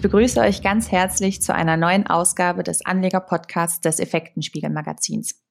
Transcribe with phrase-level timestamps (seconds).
[0.00, 5.42] Ich begrüße euch ganz herzlich zu einer neuen Ausgabe des Anleger-Podcasts des Effektenspiegel-Magazins.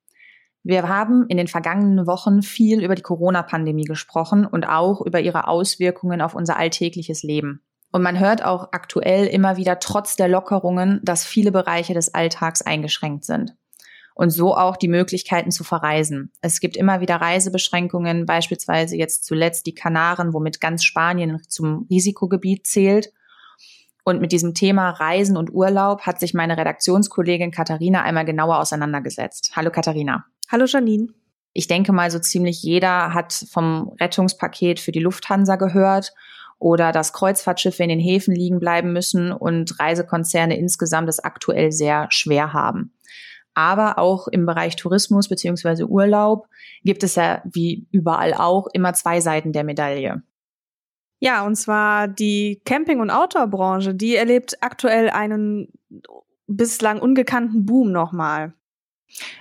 [0.63, 5.47] Wir haben in den vergangenen Wochen viel über die Corona-Pandemie gesprochen und auch über ihre
[5.47, 7.61] Auswirkungen auf unser alltägliches Leben.
[7.91, 12.63] Und man hört auch aktuell immer wieder trotz der Lockerungen, dass viele Bereiche des Alltags
[12.63, 13.53] eingeschränkt sind.
[14.15, 16.31] Und so auch die Möglichkeiten zu verreisen.
[16.41, 22.65] Es gibt immer wieder Reisebeschränkungen, beispielsweise jetzt zuletzt die Kanaren, womit ganz Spanien zum Risikogebiet
[22.65, 23.13] zählt.
[24.03, 29.51] Und mit diesem Thema Reisen und Urlaub hat sich meine Redaktionskollegin Katharina einmal genauer auseinandergesetzt.
[29.55, 30.25] Hallo Katharina.
[30.51, 31.07] Hallo Janine.
[31.53, 36.13] Ich denke mal, so ziemlich jeder hat vom Rettungspaket für die Lufthansa gehört
[36.59, 42.07] oder dass Kreuzfahrtschiffe in den Häfen liegen bleiben müssen und Reisekonzerne insgesamt es aktuell sehr
[42.09, 42.93] schwer haben.
[43.53, 46.47] Aber auch im Bereich Tourismus beziehungsweise Urlaub
[46.83, 50.21] gibt es ja wie überall auch immer zwei Seiten der Medaille.
[51.19, 55.71] Ja, und zwar die Camping- und Outdoor-Branche, die erlebt aktuell einen
[56.47, 58.53] bislang ungekannten Boom nochmal.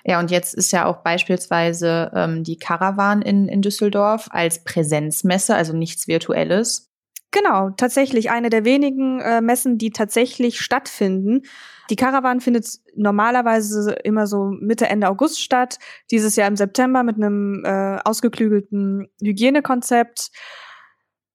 [0.05, 5.55] Ja, und jetzt ist ja auch beispielsweise ähm, die Caravan in, in Düsseldorf als Präsenzmesse,
[5.55, 6.91] also nichts Virtuelles.
[7.31, 11.43] Genau, tatsächlich eine der wenigen äh, Messen, die tatsächlich stattfinden.
[11.91, 15.79] Die Caravan findet normalerweise immer so Mitte, Ende August statt.
[16.11, 20.31] Dieses Jahr im September mit einem äh, ausgeklügelten Hygienekonzept.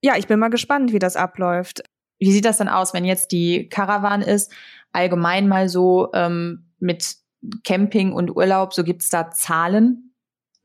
[0.03, 1.81] Ja, ich bin mal gespannt, wie das abläuft.
[2.19, 4.51] Wie sieht das dann aus, wenn jetzt die Caravan ist?
[4.91, 7.15] Allgemein mal so ähm, mit
[7.63, 10.13] Camping und Urlaub, so gibt's da Zahlen?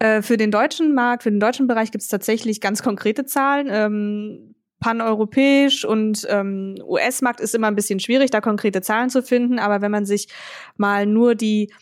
[0.01, 3.69] Äh, für den deutschen Markt, für den deutschen Bereich gibt's tatsächlich ganz konkrete Zahlen.
[3.71, 9.61] Ähm, paneuropäisch und ähm, US-Markt ist immer ein bisschen schwierig, da konkrete Zahlen zu finden.
[9.61, 10.29] Aber wenn man sich
[10.77, 11.73] mal nur die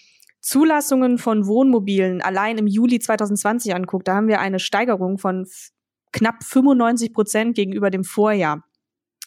[0.40, 5.46] Zulassungen von Wohnmobilen allein im Juli 2020 anguckt, da haben wir eine Steigerung von
[6.16, 8.64] knapp 95 Prozent gegenüber dem Vorjahr.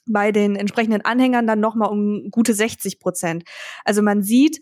[0.08, 3.44] Bei den entsprechenden Anhängern dann nochmal um gute 60 Prozent.
[3.86, 4.60] Also man sieht,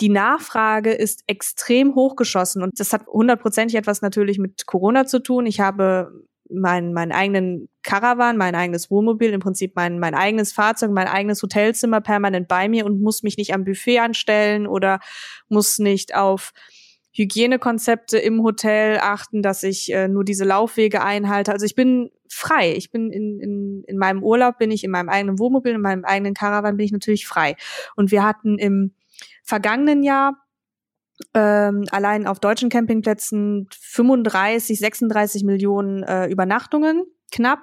[0.00, 5.46] die Nachfrage ist extrem hochgeschossen und das hat hundertprozentig etwas natürlich mit Corona zu tun.
[5.46, 6.10] Ich habe
[6.50, 11.42] meinen meinen eigenen Caravan, mein eigenes Wohnmobil, im Prinzip mein, mein eigenes Fahrzeug, mein eigenes
[11.42, 15.00] Hotelzimmer permanent bei mir und muss mich nicht am Buffet anstellen oder
[15.48, 16.52] muss nicht auf
[17.12, 21.52] Hygienekonzepte im Hotel achten, dass ich äh, nur diese Laufwege einhalte.
[21.52, 22.74] Also ich bin frei.
[22.74, 26.04] Ich bin in, in, in meinem Urlaub, bin ich in meinem eigenen Wohnmobil, in meinem
[26.04, 27.56] eigenen Caravan bin ich natürlich frei.
[27.96, 28.94] Und wir hatten im
[29.42, 30.38] vergangenen Jahr
[31.34, 37.60] ähm, allein auf deutschen Campingplätzen 35, 36 Millionen äh, Übernachtungen knapp.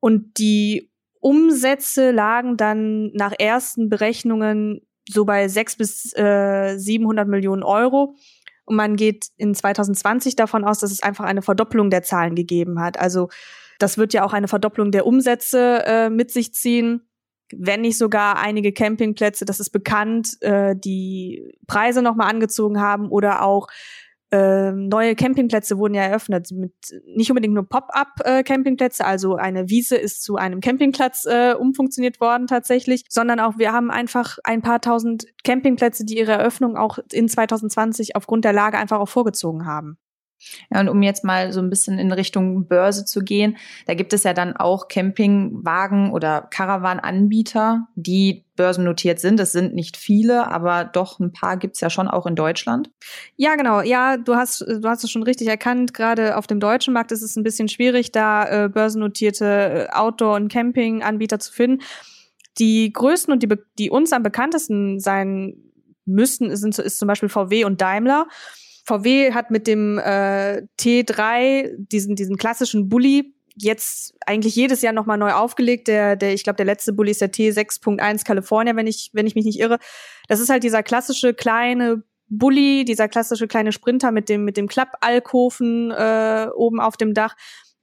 [0.00, 7.62] Und die Umsätze lagen dann nach ersten Berechnungen so bei 6 bis äh, 700 Millionen
[7.62, 8.16] Euro.
[8.64, 12.80] Und man geht in 2020 davon aus, dass es einfach eine Verdopplung der Zahlen gegeben
[12.80, 12.98] hat.
[12.98, 13.28] Also
[13.78, 17.02] das wird ja auch eine Verdopplung der Umsätze äh, mit sich ziehen
[17.52, 23.42] wenn nicht sogar einige Campingplätze, das ist bekannt, äh, die Preise nochmal angezogen haben oder
[23.42, 23.68] auch
[24.34, 26.72] äh, neue Campingplätze wurden ja eröffnet, mit
[27.06, 33.04] nicht unbedingt nur Pop-up-Campingplätze, also eine Wiese ist zu einem Campingplatz äh, umfunktioniert worden tatsächlich,
[33.08, 38.16] sondern auch wir haben einfach ein paar tausend Campingplätze, die ihre Eröffnung auch in 2020
[38.16, 39.98] aufgrund der Lage einfach auch vorgezogen haben.
[40.70, 43.56] Ja, und um jetzt mal so ein bisschen in Richtung Börse zu gehen,
[43.86, 49.40] da gibt es ja dann auch Campingwagen oder Caravan-Anbieter, die börsennotiert sind.
[49.40, 52.90] Es sind nicht viele, aber doch ein paar gibt's ja schon auch in Deutschland.
[53.36, 53.80] Ja, genau.
[53.80, 55.94] Ja, du hast, du hast es schon richtig erkannt.
[55.94, 60.36] Gerade auf dem deutschen Markt ist es ein bisschen schwierig, da äh, börsennotierte äh, Outdoor-
[60.36, 61.82] und Camping-Anbieter zu finden.
[62.58, 65.56] Die größten und die, die uns am bekanntesten sein
[66.06, 68.26] müssten, sind, ist zum Beispiel VW und Daimler.
[68.84, 75.18] VW hat mit dem äh, T3 diesen diesen klassischen Bulli jetzt eigentlich jedes Jahr nochmal
[75.18, 75.88] neu aufgelegt.
[75.88, 79.34] Der, der, ich glaube, der letzte Bulli ist der T6.1 California, wenn ich, wenn ich
[79.34, 79.78] mich nicht irre.
[80.28, 84.66] Das ist halt dieser klassische kleine Bulli, dieser klassische kleine Sprinter mit dem, mit dem
[84.66, 87.36] Klappalkofen äh, oben auf dem Dach.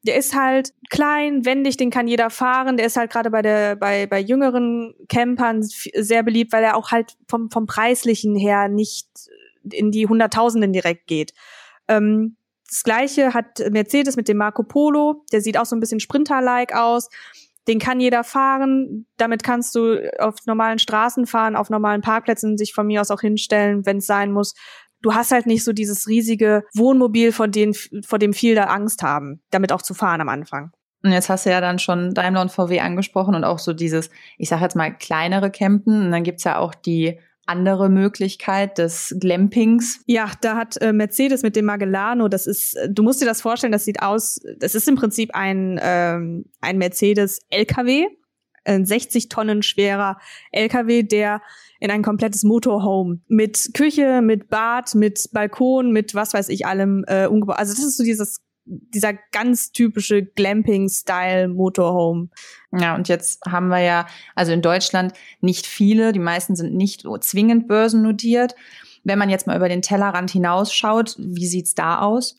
[0.03, 2.75] Der ist halt klein, wendig, den kann jeder fahren.
[2.75, 6.91] Der ist halt gerade bei der, bei, bei jüngeren Campern sehr beliebt, weil er auch
[6.91, 9.07] halt vom, vom Preislichen her nicht
[9.71, 11.33] in die Hunderttausenden direkt geht.
[11.87, 12.37] Ähm,
[12.69, 16.73] das gleiche hat Mercedes mit dem Marco Polo, der sieht auch so ein bisschen Sprinter-like
[16.73, 17.09] aus.
[17.67, 19.05] Den kann jeder fahren.
[19.17, 23.21] Damit kannst du auf normalen Straßen fahren, auf normalen Parkplätzen sich von mir aus auch
[23.21, 24.53] hinstellen, wenn es sein muss.
[25.01, 27.73] Du hast halt nicht so dieses riesige Wohnmobil, von dem,
[28.05, 30.71] vor dem viel da Angst haben, damit auch zu fahren am Anfang.
[31.03, 34.11] Und jetzt hast du ja dann schon Daimler und VW angesprochen und auch so dieses,
[34.37, 36.05] ich sag jetzt mal, kleinere Campen.
[36.05, 37.19] Und dann gibt's ja auch die
[37.51, 40.01] andere Möglichkeit des Glampings.
[40.05, 43.41] Ja, da hat äh, Mercedes mit dem Magellano, das ist, äh, du musst dir das
[43.41, 48.07] vorstellen, das sieht aus, das ist im Prinzip ein, ähm, ein Mercedes LKW,
[48.63, 50.17] Ein 60 Tonnen schwerer
[50.51, 51.41] LKW, der
[51.79, 57.03] in ein komplettes Motorhome mit Küche, mit Bad, mit Balkon, mit was weiß ich allem
[57.07, 57.57] äh, umgebaut.
[57.57, 62.29] Also das ist so dieses dieser ganz typische Glamping-Style-Motorhome.
[62.71, 67.05] Ja, und jetzt haben wir ja, also in Deutschland nicht viele, die meisten sind nicht
[67.21, 68.55] zwingend börsennotiert.
[69.03, 72.37] Wenn man jetzt mal über den Tellerrand hinausschaut, wie sieht's da aus?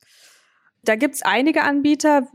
[0.85, 2.27] Da gibt's einige Anbieter.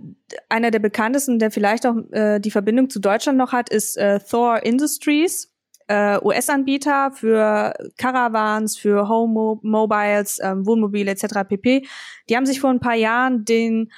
[0.48, 4.19] Einer der bekanntesten, der vielleicht auch äh, die Verbindung zu Deutschland noch hat, ist äh,
[4.19, 5.54] Thor Industries
[5.88, 11.48] äh, US-Anbieter für Caravans, für Home Mobiles, ähm, Wohnmobile etc.
[11.48, 11.88] pp.
[12.30, 13.92] Die haben sich vor ein paar Jahren den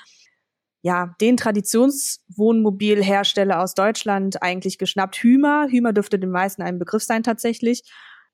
[0.81, 5.18] ja, den Traditionswohnmobilhersteller aus Deutschland eigentlich geschnappt.
[5.18, 5.68] Hümer.
[5.69, 7.83] Hümer dürfte den meisten ein Begriff sein tatsächlich.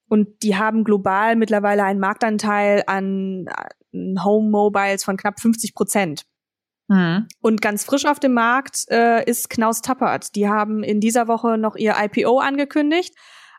[0.07, 3.47] Und die haben global mittlerweile einen Marktanteil an
[4.23, 6.27] Home Mobiles von knapp 50 Prozent.
[6.87, 7.27] Mhm.
[7.41, 10.35] Und ganz frisch auf dem Markt äh, ist Knaus Tappert.
[10.35, 13.15] Die haben in dieser Woche noch ihr IPO angekündigt.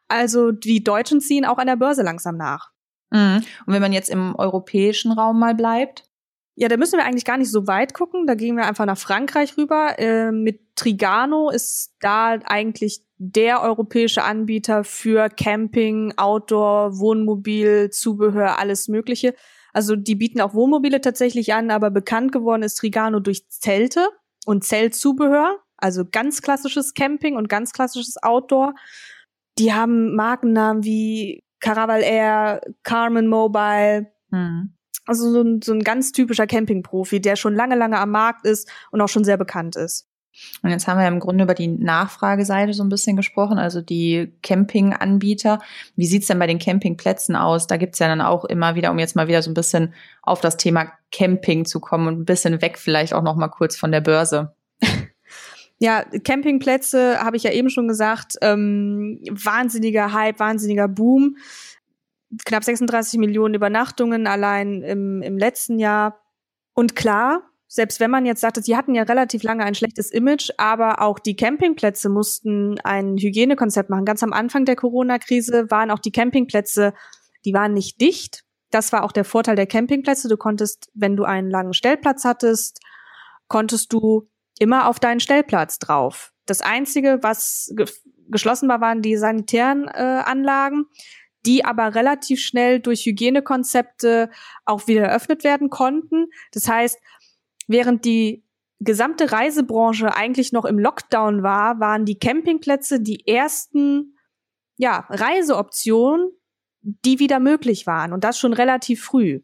[0.09, 2.71] Also die Deutschen ziehen auch an der Börse langsam nach.
[3.11, 3.43] Mhm.
[3.67, 6.05] Und wenn man jetzt im europäischen Raum mal bleibt?
[6.59, 8.27] Ja, da müssen wir eigentlich gar nicht so weit gucken.
[8.27, 9.99] Da gehen wir einfach nach Frankreich rüber.
[9.99, 18.89] Äh, mit Trigano ist da eigentlich der europäische Anbieter für Camping, Outdoor, Wohnmobil, Zubehör, alles
[18.89, 19.35] Mögliche.
[19.73, 24.09] Also die bieten auch Wohnmobile tatsächlich an, aber bekannt geworden ist Trigano durch Zelte
[24.47, 25.59] und Zeltzubehör.
[25.77, 28.75] Also ganz klassisches Camping und ganz klassisches Outdoor.
[29.59, 34.07] Die haben Markennamen wie Caraval Air, Carmen Mobile.
[34.31, 34.75] Hm.
[35.07, 38.71] Also so ein, so ein ganz typischer Campingprofi, der schon lange, lange am Markt ist
[38.91, 40.09] und auch schon sehr bekannt ist.
[40.63, 44.35] Und jetzt haben wir im Grunde über die Nachfrageseite so ein bisschen gesprochen, also die
[44.43, 45.61] Campinganbieter.
[45.95, 47.67] Wie sieht's denn bei den Campingplätzen aus?
[47.67, 50.41] Da gibt's ja dann auch immer wieder, um jetzt mal wieder so ein bisschen auf
[50.41, 53.93] das Thema Camping zu kommen und ein bisschen weg vielleicht auch noch mal kurz von
[53.93, 54.55] der Börse.
[55.79, 61.37] Ja, Campingplätze habe ich ja eben schon gesagt, ähm, wahnsinniger Hype, wahnsinniger Boom.
[62.45, 66.21] Knapp 36 Millionen Übernachtungen allein im, im letzten Jahr.
[66.75, 70.51] Und klar, selbst wenn man jetzt sagt, sie hatten ja relativ lange ein schlechtes Image,
[70.57, 74.05] aber auch die Campingplätze mussten ein Hygienekonzept machen.
[74.05, 76.95] Ganz am Anfang der Corona-Krise waren auch die Campingplätze,
[77.45, 78.45] die waren nicht dicht.
[78.71, 80.29] Das war auch der Vorteil der Campingplätze.
[80.29, 82.81] Du konntest, wenn du einen langen Stellplatz hattest,
[83.49, 86.33] konntest du immer auf deinen Stellplatz drauf.
[86.47, 87.87] Das Einzige, was ge
[88.29, 90.87] geschlossen war, waren die sanitären äh, Anlagen,
[91.47, 94.31] die aber relativ schnell durch Hygienekonzepte
[94.65, 96.27] auch wieder eröffnet werden konnten.
[96.51, 96.99] Das heißt,
[97.69, 98.45] während die
[98.81, 104.17] gesamte Reisebranche eigentlich noch im Lockdown war, waren die Campingplätze die ersten
[104.77, 106.31] ja, Reiseoptionen,
[106.81, 109.41] die wieder möglich waren und das schon relativ früh.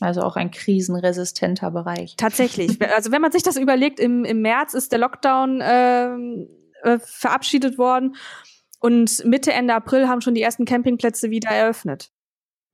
[0.00, 2.16] Also auch ein krisenresistenter Bereich.
[2.16, 2.80] Tatsächlich.
[2.94, 6.48] Also wenn man sich das überlegt, im, im März ist der Lockdown ähm,
[6.82, 8.16] äh, verabschiedet worden
[8.80, 12.10] und Mitte, Ende April haben schon die ersten Campingplätze wieder eröffnet.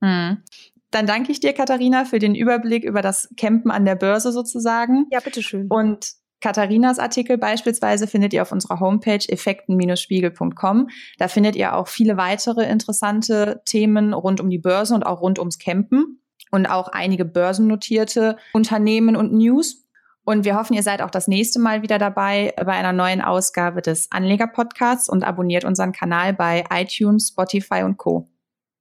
[0.03, 0.43] Hm.
[0.91, 5.07] Dann danke ich dir, Katharina, für den Überblick über das Campen an der Börse sozusagen.
[5.13, 5.69] Ja, bitteschön.
[5.69, 10.89] Und Katharinas Artikel beispielsweise findet ihr auf unserer Homepage effekten-spiegel.com.
[11.19, 15.39] Da findet ihr auch viele weitere interessante Themen rund um die Börse und auch rund
[15.39, 16.21] ums Campen
[16.51, 19.87] und auch einige börsennotierte Unternehmen und News.
[20.25, 23.83] Und wir hoffen, ihr seid auch das nächste Mal wieder dabei bei einer neuen Ausgabe
[23.83, 28.29] des Anleger-Podcasts und abonniert unseren Kanal bei iTunes, Spotify und Co.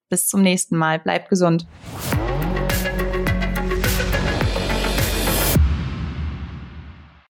[0.09, 0.99] Bis zum nächsten Mal.
[0.99, 1.65] Bleibt gesund.